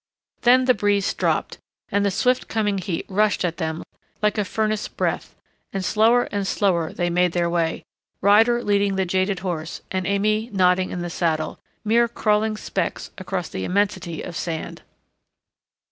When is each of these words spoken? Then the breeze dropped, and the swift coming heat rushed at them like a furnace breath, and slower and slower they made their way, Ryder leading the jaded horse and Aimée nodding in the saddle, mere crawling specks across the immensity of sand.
Then 0.41 0.65
the 0.65 0.73
breeze 0.73 1.13
dropped, 1.13 1.59
and 1.91 2.03
the 2.03 2.09
swift 2.09 2.47
coming 2.47 2.79
heat 2.79 3.05
rushed 3.07 3.45
at 3.45 3.57
them 3.57 3.83
like 4.19 4.39
a 4.39 4.43
furnace 4.43 4.87
breath, 4.87 5.35
and 5.71 5.85
slower 5.85 6.23
and 6.31 6.47
slower 6.47 6.91
they 6.91 7.11
made 7.11 7.33
their 7.33 7.47
way, 7.51 7.83
Ryder 8.19 8.63
leading 8.63 8.95
the 8.95 9.05
jaded 9.05 9.41
horse 9.41 9.81
and 9.91 10.07
Aimée 10.07 10.51
nodding 10.51 10.89
in 10.89 11.03
the 11.03 11.11
saddle, 11.11 11.59
mere 11.85 12.07
crawling 12.07 12.57
specks 12.57 13.11
across 13.19 13.49
the 13.49 13.63
immensity 13.63 14.23
of 14.23 14.35
sand. 14.35 14.81